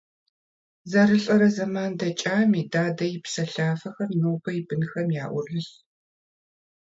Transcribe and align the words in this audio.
ЗэрылӀэрэ 0.91 1.49
зэман 1.55 1.91
дэкӀами, 1.99 2.61
дадэ 2.71 3.05
и 3.15 3.17
псэлъафэхэр 3.23 4.09
нобэми 4.21 4.57
и 4.59 4.63
бынхэм 4.67 5.07
яӀурылъщ. 5.23 5.67